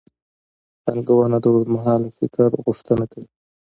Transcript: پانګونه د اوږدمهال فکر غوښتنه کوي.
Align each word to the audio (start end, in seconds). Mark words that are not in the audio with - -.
پانګونه 0.83 1.37
د 1.43 1.45
اوږدمهال 1.51 2.01
فکر 2.17 2.49
غوښتنه 2.65 3.05
کوي. 3.11 3.27